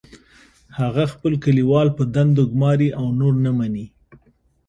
[0.79, 3.85] هغه خپل کلیوال په دندو ګماري او نور نه مني